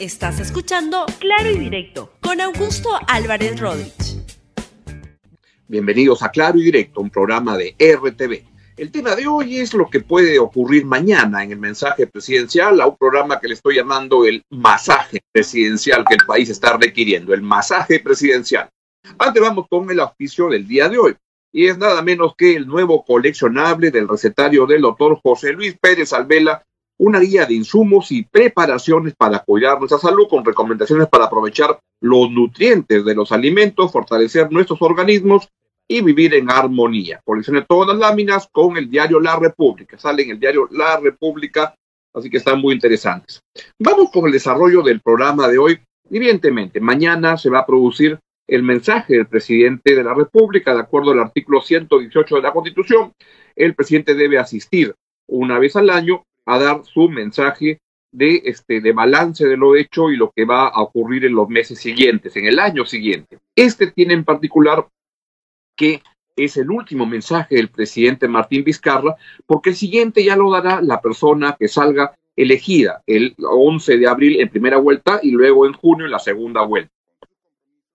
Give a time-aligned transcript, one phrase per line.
[0.00, 4.22] Estás escuchando Claro y Directo con Augusto Álvarez Rodríguez.
[5.66, 8.44] Bienvenidos a Claro y Directo, un programa de RTV.
[8.76, 12.86] El tema de hoy es lo que puede ocurrir mañana en el mensaje presidencial a
[12.86, 17.42] un programa que le estoy llamando el masaje presidencial que el país está requiriendo, el
[17.42, 18.70] masaje presidencial.
[19.18, 21.16] Antes vamos con el auspicio del día de hoy
[21.50, 26.12] y es nada menos que el nuevo coleccionable del recetario del doctor José Luis Pérez
[26.12, 26.62] Alvela,
[26.98, 32.30] una guía de insumos y preparaciones para cuidar nuestra salud con recomendaciones para aprovechar los
[32.30, 35.48] nutrientes de los alimentos, fortalecer nuestros organismos
[35.86, 37.20] y vivir en armonía.
[37.24, 39.98] Coleccione todas las láminas con el diario La República.
[39.98, 41.74] Sale en el diario La República,
[42.12, 43.40] así que están muy interesantes.
[43.78, 45.80] Vamos con el desarrollo del programa de hoy.
[46.10, 51.12] Evidentemente, mañana se va a producir el mensaje del presidente de la República, de acuerdo
[51.12, 53.12] al artículo 118 de la Constitución.
[53.54, 54.94] El presidente debe asistir
[55.28, 57.78] una vez al año a dar su mensaje
[58.10, 61.48] de, este, de balance de lo hecho y lo que va a ocurrir en los
[61.48, 63.38] meses siguientes, en el año siguiente.
[63.54, 64.88] Este tiene en particular
[65.76, 66.02] que
[66.36, 71.02] es el último mensaje del presidente Martín Vizcarra, porque el siguiente ya lo dará la
[71.02, 76.06] persona que salga elegida el 11 de abril en primera vuelta y luego en junio
[76.06, 76.92] en la segunda vuelta.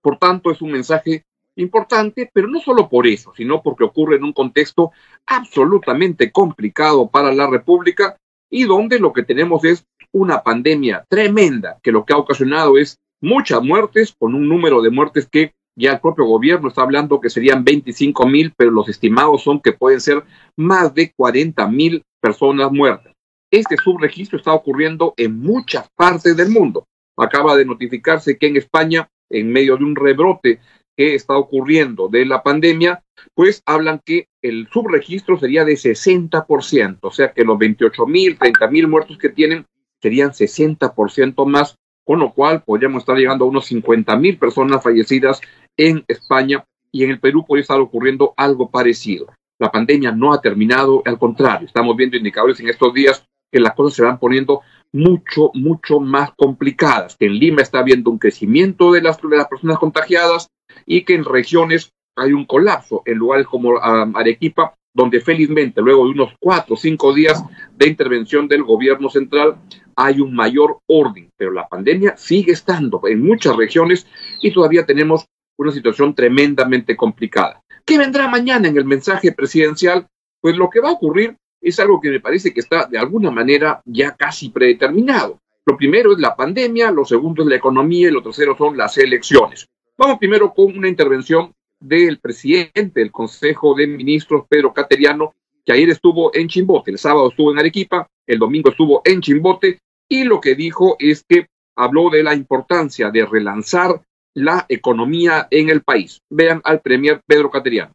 [0.02, 1.24] Por tanto, es un mensaje
[1.56, 4.92] importante, pero no solo por eso, sino porque ocurre en un contexto
[5.26, 8.18] absolutamente complicado para la República
[8.54, 13.00] y donde lo que tenemos es una pandemia tremenda que lo que ha ocasionado es
[13.20, 17.32] muchas muertes, con un número de muertes que ya el propio gobierno está hablando que
[17.32, 20.24] serían 25 mil, pero los estimados son que pueden ser
[20.56, 23.12] más de 40 mil personas muertas.
[23.50, 26.86] Este subregistro está ocurriendo en muchas partes del mundo.
[27.18, 30.60] Acaba de notificarse que en España, en medio de un rebrote
[30.96, 37.12] que está ocurriendo de la pandemia, pues hablan que el subregistro sería de 60%, o
[37.12, 39.66] sea que los 28 mil, 30 mil muertos que tienen
[40.02, 45.42] serían 60% más, con lo cual podríamos estar llegando a unos 50 mil personas fallecidas
[45.78, 49.28] en España y en el Perú podría estar ocurriendo algo parecido.
[49.60, 53.74] La pandemia no ha terminado, al contrario, estamos viendo indicadores en estos días que las
[53.74, 58.92] cosas se van poniendo mucho, mucho más complicadas, que en Lima está habiendo un crecimiento
[58.92, 60.50] de las, de las personas contagiadas
[60.86, 66.12] y que en regiones hay un colapso, en lugares como Arequipa, donde felizmente luego de
[66.12, 67.44] unos cuatro o cinco días
[67.76, 69.58] de intervención del gobierno central
[69.96, 74.08] hay un mayor orden, pero la pandemia sigue estando en muchas regiones
[74.42, 75.26] y todavía tenemos
[75.58, 77.62] una situación tremendamente complicada.
[77.86, 80.08] ¿Qué vendrá mañana en el mensaje presidencial?
[80.42, 83.32] Pues lo que va a ocurrir es algo que me parece que está de alguna
[83.32, 85.40] manera ya casi predeterminado.
[85.66, 88.98] Lo primero es la pandemia, lo segundo es la economía y lo tercero son las
[88.98, 89.68] elecciones.
[89.96, 95.90] Vamos primero con una intervención del presidente del Consejo de Ministros, Pedro Cateriano, que ayer
[95.92, 100.42] estuvo en Chimbote, el sábado estuvo en Arequipa, el domingo estuvo en Chimbote, y lo
[100.42, 101.46] que dijo es que
[101.76, 104.02] habló de la importancia de relanzar
[104.34, 106.22] la economía en el país.
[106.28, 107.94] Vean al Premier Pedro Cateriano.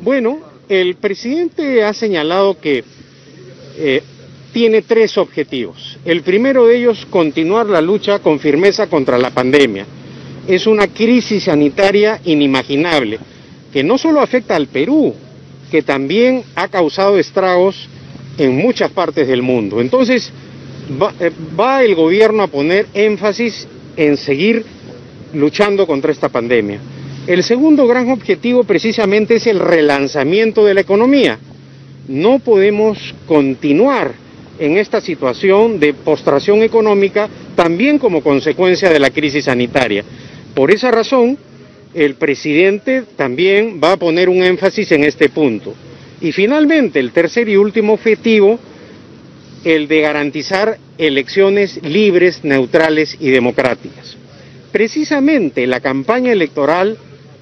[0.00, 0.38] Bueno,
[0.68, 2.84] el presidente ha señalado que
[3.76, 4.02] eh,
[4.52, 5.98] tiene tres objetivos.
[6.04, 9.86] El primero de ellos, continuar la lucha con firmeza contra la pandemia.
[10.46, 13.18] Es una crisis sanitaria inimaginable,
[13.72, 15.14] que no solo afecta al Perú,
[15.70, 17.88] que también ha causado estragos
[18.38, 19.80] en muchas partes del mundo.
[19.80, 20.30] Entonces,
[21.00, 23.66] va, eh, va el gobierno a poner énfasis
[23.96, 24.64] en seguir
[25.32, 26.80] luchando contra esta pandemia.
[27.26, 31.38] El segundo gran objetivo precisamente es el relanzamiento de la economía.
[32.06, 34.12] No podemos continuar
[34.58, 40.04] en esta situación de postración económica también como consecuencia de la crisis sanitaria.
[40.54, 41.36] Por esa razón,
[41.94, 45.74] el presidente también va a poner un énfasis en este punto.
[46.20, 48.58] Y finalmente, el tercer y último objetivo
[49.64, 54.16] el de garantizar elecciones libres, neutrales y democráticas.
[54.70, 56.98] Precisamente la campaña electoral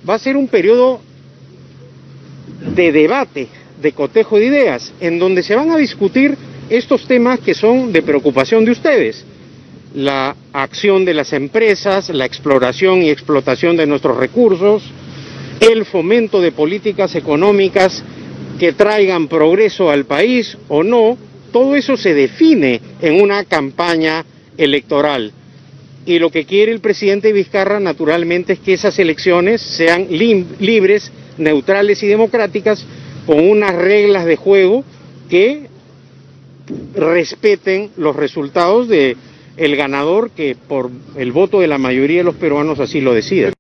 [0.08, 1.00] va a ser un periodo
[2.74, 3.48] de debate,
[3.80, 6.36] de cotejo de ideas, en donde se van a discutir
[6.70, 9.24] estos temas que son de preocupación de ustedes.
[9.94, 14.82] La acción de las empresas, la exploración y explotación de nuestros recursos,
[15.60, 18.02] el fomento de políticas económicas
[18.58, 21.18] que traigan progreso al país o no,
[21.52, 24.24] todo eso se define en una campaña
[24.56, 25.32] electoral.
[26.04, 32.02] Y lo que quiere el presidente Vizcarra, naturalmente, es que esas elecciones sean libres, neutrales
[32.02, 32.84] y democráticas,
[33.26, 34.84] con unas reglas de juego
[35.28, 35.68] que
[36.94, 39.16] respeten los resultados de
[39.56, 43.52] el ganador que por el voto de la mayoría de los peruanos así lo decida.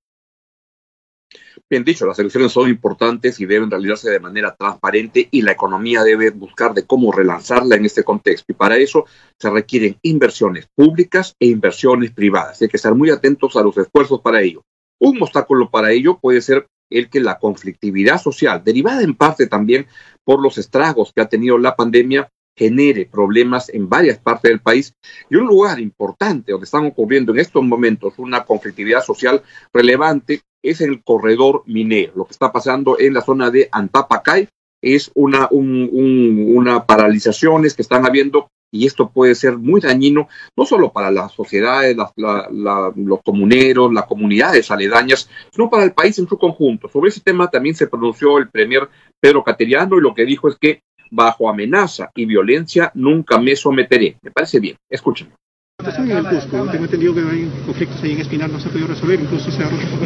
[1.68, 6.02] Bien dicho, las elecciones son importantes y deben realizarse de manera transparente y la economía
[6.02, 8.52] debe buscar de cómo relanzarla en este contexto.
[8.52, 9.06] Y para eso
[9.38, 12.60] se requieren inversiones públicas e inversiones privadas.
[12.60, 14.62] Hay que estar muy atentos a los esfuerzos para ello.
[15.00, 19.86] Un obstáculo para ello puede ser el que la conflictividad social, derivada en parte también
[20.24, 24.94] por los estragos que ha tenido la pandemia, genere problemas en varias partes del país
[25.30, 30.80] y un lugar importante donde están ocurriendo en estos momentos una conflictividad social relevante es
[30.80, 32.12] el corredor minero.
[32.16, 34.48] Lo que está pasando en la zona de Antapacay
[34.80, 40.92] es una, una paralizaciones que están habiendo y esto puede ser muy dañino no solo
[40.92, 46.88] para las sociedades, los comuneros, las comunidades aledañas, sino para el país en su conjunto.
[46.88, 48.88] Sobre ese tema también se pronunció el premier
[49.20, 50.80] Pedro Cateriano y lo que dijo es que
[51.12, 54.16] bajo amenaza y violencia nunca me someteré.
[54.22, 54.76] Me parece bien.
[54.88, 55.32] Escúchenme.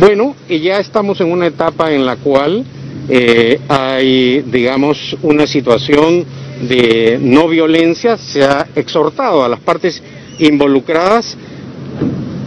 [0.01, 2.65] Bueno, ya estamos en una etapa en la cual
[3.09, 6.25] eh, hay, digamos, una situación
[6.69, 8.17] de no violencia.
[8.17, 10.03] Se ha exhortado a las partes
[10.39, 11.37] involucradas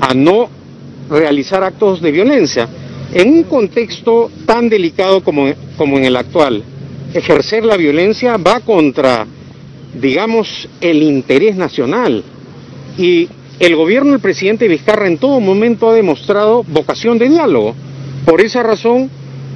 [0.02, 0.50] a no
[1.10, 2.68] realizar actos de violencia.
[3.14, 5.48] En un contexto tan delicado como,
[5.78, 6.64] como en el actual,
[7.14, 9.26] ejercer la violencia va contra,
[10.00, 12.24] digamos, el interés nacional.
[12.98, 13.28] Y
[13.60, 17.76] el gobierno del presidente Vizcarra en todo momento ha demostrado vocación de diálogo.
[18.26, 19.10] Por esa razón,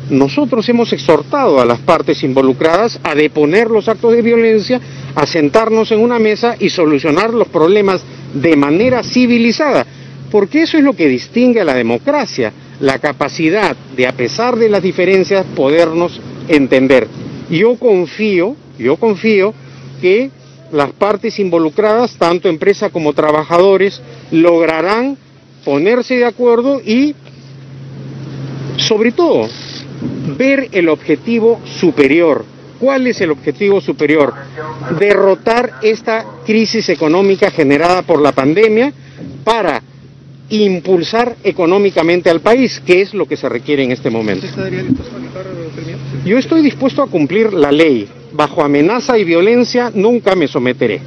[0.09, 4.81] nosotros hemos exhortado a las partes involucradas a deponer los actos de violencia,
[5.15, 8.03] a sentarnos en una mesa y solucionar los problemas
[8.33, 9.85] de manera civilizada,
[10.31, 14.69] porque eso es lo que distingue a la democracia, la capacidad de, a pesar de
[14.69, 17.07] las diferencias, podernos entender.
[17.50, 19.54] Yo confío, yo confío
[20.01, 20.31] que
[20.72, 24.01] las partes involucradas, tanto empresa como trabajadores,
[24.31, 25.18] lograrán
[25.63, 27.16] ponerse de acuerdo y,
[28.78, 29.48] sobre todo,
[30.38, 32.45] ver el objetivo superior.
[32.80, 34.34] ¿Cuál es el objetivo superior?
[35.00, 38.92] Derrotar esta crisis económica generada por la pandemia
[39.44, 39.81] para
[40.50, 44.48] impulsar económicamente al país, que es lo que se requiere en este momento.
[46.25, 48.10] Yo estoy dispuesto a cumplir la ley.
[48.34, 51.01] Bajo amenaza y violencia nunca me someteré.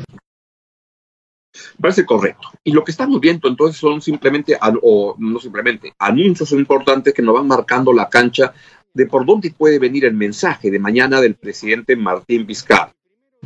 [1.81, 2.49] Parece correcto.
[2.65, 7.35] Y lo que estamos viendo entonces son simplemente, o no simplemente, anuncios importantes que nos
[7.35, 8.53] van marcando la cancha
[8.93, 12.94] de por dónde puede venir el mensaje de mañana del presidente Martín Vizcarra.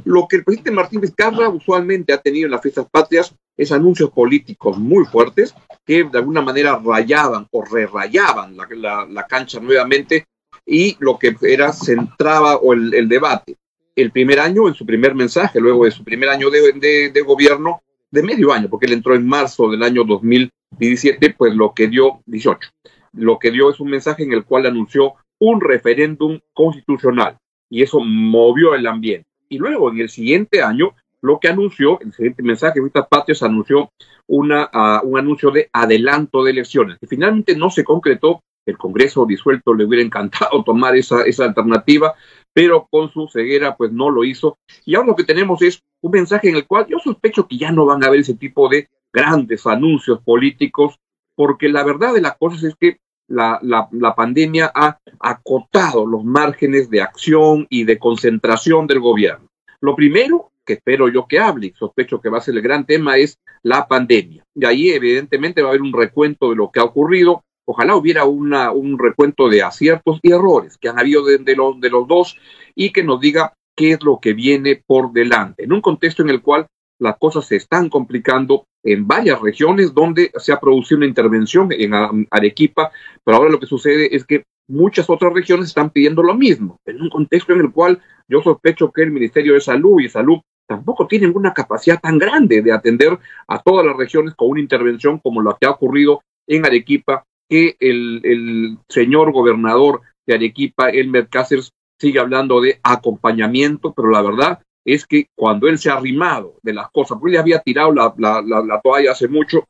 [0.05, 4.11] Lo que el presidente Martín Vizcarra usualmente ha tenido en las fiestas patrias es anuncios
[4.11, 5.55] políticos muy fuertes
[5.85, 10.27] que de alguna manera rayaban o rerayaban la, la, cancha nuevamente
[10.65, 13.59] y lo que era centraba o el, debate.
[13.95, 17.83] El primer año, en su primer mensaje, luego de su primer año de, de, gobierno,
[18.11, 22.23] de medio año, porque él entró en marzo del año 2017, pues lo que dio,
[22.25, 22.71] 18,
[23.13, 27.37] lo que dio es un mensaje en el cual anunció un referéndum constitucional
[27.69, 29.29] y eso movió el ambiente.
[29.51, 33.91] Y luego en el siguiente año lo que anunció, el siguiente mensaje, Vistas Patrias anunció
[34.27, 39.75] una, uh, un anuncio de adelanto de elecciones, finalmente no se concretó, el Congreso disuelto
[39.75, 42.15] le hubiera encantado tomar esa, esa alternativa,
[42.53, 44.59] pero con su ceguera pues no lo hizo.
[44.85, 47.73] Y ahora lo que tenemos es un mensaje en el cual yo sospecho que ya
[47.73, 50.99] no van a haber ese tipo de grandes anuncios políticos,
[51.35, 56.91] porque la verdad de las cosas es que la, la, pandemia ha acotado los márgenes
[56.91, 59.47] de acción y de concentración del gobierno.
[59.81, 63.17] Lo primero que espero yo que hable, sospecho que va a ser el gran tema,
[63.17, 64.45] es la pandemia.
[64.55, 67.43] Y ahí evidentemente va a haber un recuento de lo que ha ocurrido.
[67.67, 71.91] Ojalá hubiera una, un recuento de aciertos y errores que han habido de, los, de
[71.91, 72.37] los dos
[72.77, 76.31] y que nos diga qué es lo que viene por delante, en un contexto en
[76.31, 76.67] el cual
[77.01, 81.93] las cosas se están complicando en varias regiones donde se ha producido una intervención en
[82.31, 82.93] Arequipa,
[83.25, 87.01] pero ahora lo que sucede es que muchas otras regiones están pidiendo lo mismo, en
[87.01, 91.09] un contexto en el cual yo sospecho que el Ministerio de Salud y Salud tampoco
[91.09, 95.43] tienen una capacidad tan grande de atender a todas las regiones con una intervención como
[95.43, 102.21] la que ha ocurrido en Arequipa, que el, señor gobernador de Arequipa, Elmer Cáceres, sigue
[102.21, 106.89] hablando de acompañamiento, pero la verdad es que cuando él se ha arrimado de las
[106.93, 109.67] cosas, porque él había tirado la, la, la, toalla hace mucho,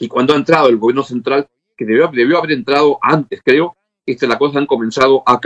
[0.00, 3.76] y cuando ha entrado el gobierno central, que debió, debió haber entrado antes, creo,
[4.06, 5.38] este, las cosas han comenzado a,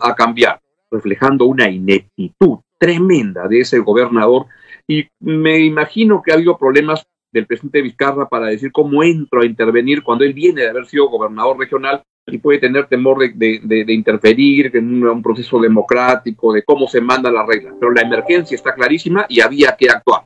[0.00, 0.60] a cambiar,
[0.90, 4.46] reflejando una ineptitud tremenda de ese gobernador
[4.86, 9.46] y me imagino que ha habido problemas del presidente Vizcarra para decir cómo entro a
[9.46, 13.92] intervenir cuando él viene de haber sido gobernador regional y puede tener temor de, de,
[13.92, 17.74] interferir en un, un, proceso democrático, de cómo se manda la regla.
[17.78, 20.24] Pero la emergencia está clarísima y había que actuar.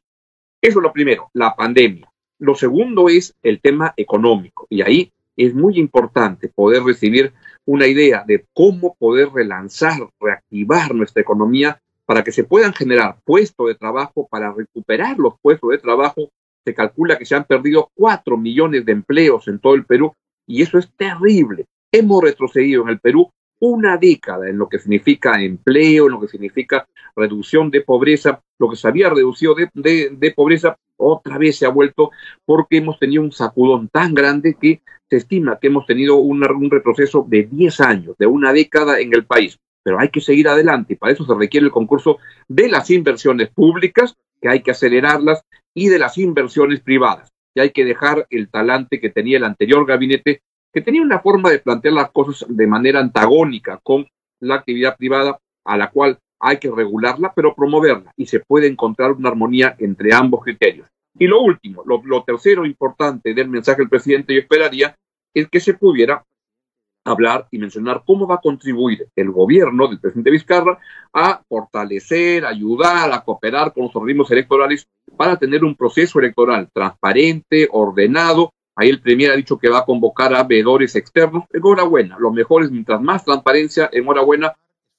[0.61, 2.09] Eso es lo primero, la pandemia.
[2.39, 7.33] Lo segundo es el tema económico y ahí es muy importante poder recibir
[7.65, 13.69] una idea de cómo poder relanzar, reactivar nuestra economía para que se puedan generar puestos
[13.69, 16.31] de trabajo, para recuperar los puestos de trabajo.
[16.65, 20.15] Se calcula que se han perdido cuatro millones de empleos en todo el Perú
[20.47, 21.67] y eso es terrible.
[21.93, 26.29] Hemos retrocedido en el Perú una década en lo que significa empleo, en lo que
[26.29, 31.71] significa reducción de pobreza, lo que se había reducido de, pobreza otra vez se ha
[31.71, 32.11] vuelto
[32.47, 37.27] porque hemos tenido un sacudón tan grande que se estima que hemos tenido un retroceso
[37.29, 39.59] de 10 años, de una década en el país.
[39.89, 40.93] Pero hay que seguir adelante.
[40.93, 45.43] Y para eso se requiere el concurso de las inversiones públicas, que hay que acelerarlas,
[45.73, 49.87] y de las inversiones privadas, que hay que dejar el talante que tenía el anterior
[49.87, 50.43] gabinete
[50.75, 54.07] que tenía una forma de plantear las cosas de manera antagónica con
[54.41, 59.13] la actividad privada, a la cual hay que regularla, pero promoverla, y se puede encontrar
[59.13, 60.87] una armonía entre ambos criterios.
[61.19, 64.95] Y lo último, lo, tercero importante del mensaje del presidente, yo esperaría,
[65.33, 66.23] es que se pudiera
[67.09, 70.79] hablar y mencionar cómo va a contribuir el gobierno del presidente Vizcarra
[71.13, 74.87] a fortalecer, ayudar, a cooperar con los organismos electorales
[75.17, 79.85] para tener un proceso electoral transparente, ordenado Ahí el Premier ha dicho que va a
[79.85, 81.47] convocar a veedores externos.
[81.53, 84.55] Enhorabuena, lo mejor es mientras más transparencia, enhorabuena.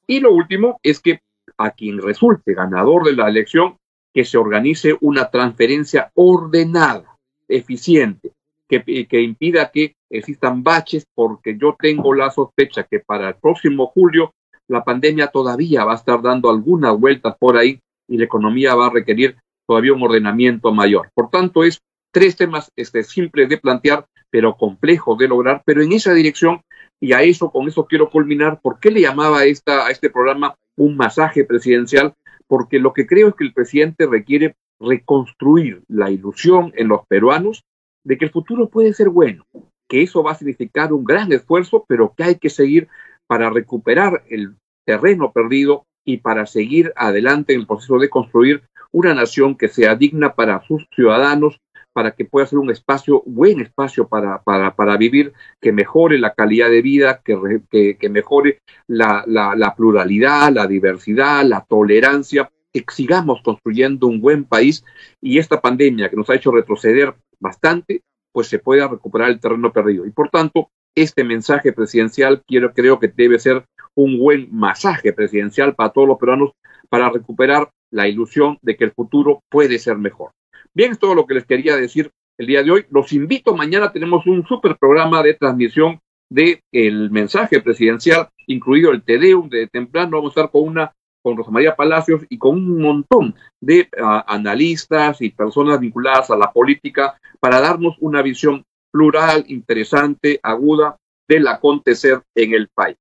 [0.05, 1.21] Y lo último es que
[1.57, 3.77] a quien resulte ganador de la elección,
[4.13, 7.15] que se organice una transferencia ordenada,
[7.47, 8.33] eficiente,
[8.69, 14.33] que, impida que existan baches, porque yo tengo la sospecha que para el próximo julio
[14.67, 18.87] la pandemia todavía va a estar dando algunas vueltas por ahí y la economía va
[18.87, 21.09] a requerir todavía un ordenamiento mayor.
[21.15, 25.91] Por tanto, es tres temas este, simples de plantear, pero complejos de lograr, pero en
[25.91, 26.61] esa dirección,
[26.99, 30.55] y a eso, con eso quiero culminar, ¿por qué le llamaba esta, a este programa
[30.75, 32.13] un masaje presidencial?
[32.47, 37.63] Porque lo que creo es que el presidente requiere reconstruir la ilusión en los peruanos
[38.09, 39.45] de que el futuro puede ser bueno,
[39.87, 42.87] que eso va a significar un gran esfuerzo, pero que hay que seguir
[43.27, 49.13] para recuperar el terreno perdido y para seguir adelante en el proceso de construir una
[49.13, 51.61] nación que sea digna para sus ciudadanos,
[51.93, 56.33] para que pueda ser un espacio, buen espacio para, para, para vivir, que mejore la
[56.33, 62.83] calidad de vida, que, que, mejore la, la, la, pluralidad, la diversidad, la tolerancia, que
[62.91, 64.83] sigamos construyendo un buen país.
[65.21, 69.71] Y esta pandemia que nos ha hecho retroceder bastante, pues se pueda recuperar el terreno
[69.71, 70.05] perdido.
[70.05, 73.65] Y por tanto, este mensaje presidencial quiero, creo que debe ser
[73.95, 76.51] un buen masaje presidencial para todos los peruanos
[76.89, 80.31] para recuperar la ilusión de que el futuro puede ser mejor.
[80.73, 82.85] Bien, es todo lo que les quería decir el día de hoy.
[82.89, 89.03] Los invito, mañana tenemos un super programa de transmisión del el mensaje presidencial, incluido el
[89.03, 90.17] Tedeum de temprano.
[90.17, 94.25] Vamos a estar con una con Rosa María Palacios y con un montón de ah,
[94.27, 100.97] analistas y personas vinculadas a la política para darnos una visión plural, interesante, aguda
[101.27, 102.97] del acontecer en el país.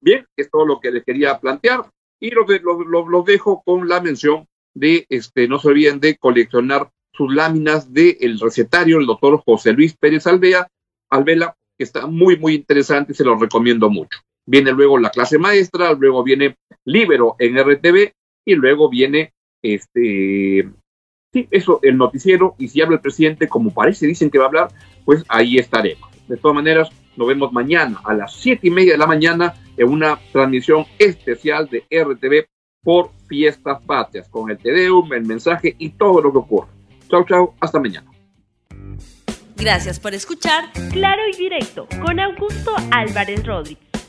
[0.00, 2.46] Bien, es todo lo que les quería plantear y los,
[2.86, 8.38] los dejo con la mención de, este, no se olviden de coleccionar sus láminas del
[8.38, 10.68] recetario del doctor José Luis Pérez Alvea,
[11.10, 14.18] Alvela, que está muy, muy interesante, se lo recomiendo mucho.
[14.46, 18.12] Viene luego la clase maestra, luego viene Libero en RTV
[18.44, 20.68] y luego viene este,
[21.32, 24.48] sí, eso, el noticiero, y si habla el presidente, como parece, dicen que va a
[24.48, 24.68] hablar,
[25.04, 26.08] pues ahí estaremos.
[26.28, 29.88] De todas maneras, nos vemos mañana a las siete y media de la mañana en
[29.88, 32.46] una transmisión especial de RTV
[32.82, 36.68] por fiestas patrias, con el Tedeum, el mensaje y todo lo que ocurre.
[37.08, 38.10] Chau, chau, hasta mañana.
[39.56, 43.85] Gracias por escuchar Claro y Directo con Augusto Álvarez Rodríguez.